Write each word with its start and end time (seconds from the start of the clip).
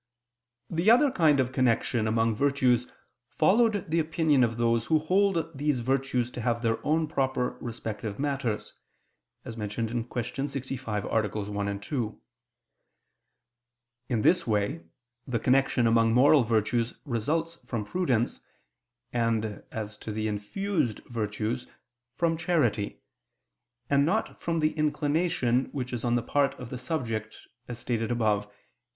The 0.71 0.89
other 0.89 1.11
kind 1.11 1.39
of 1.39 1.51
connection 1.51 2.07
among 2.07 2.33
virtues 2.33 2.87
followed 3.29 3.91
the 3.91 3.99
opinion 3.99 4.43
of 4.43 4.57
those 4.57 4.85
who 4.85 4.97
hold 4.97 5.55
these 5.55 5.81
virtues 5.81 6.31
to 6.31 6.41
have 6.41 6.63
their 6.63 6.83
own 6.83 7.05
proper 7.07 7.55
respective 7.61 8.17
matters 8.17 8.73
(Q. 9.43 9.51
65, 10.07 11.05
AA. 11.05 11.21
1, 11.29 11.79
2). 11.81 12.21
In 14.09 14.23
this 14.23 14.47
way 14.47 14.85
the 15.27 15.37
connection 15.37 15.85
among 15.85 16.15
moral 16.15 16.41
virtues 16.43 16.95
results 17.05 17.59
from 17.63 17.85
prudence, 17.85 18.39
and, 19.13 19.61
as 19.71 19.97
to 19.97 20.11
the 20.11 20.27
infused 20.27 21.01
virtues, 21.11 21.67
from 22.15 22.37
charity, 22.37 23.03
and 23.87 24.03
not 24.03 24.41
from 24.41 24.61
the 24.61 24.73
inclination, 24.73 25.65
which 25.65 25.93
is 25.93 26.03
on 26.03 26.15
the 26.15 26.23
part 26.23 26.55
of 26.55 26.71
the 26.71 26.79
subject, 26.79 27.47
as 27.67 27.77
stated 27.77 28.09
above 28.09 28.47
(Q. 28.47 28.53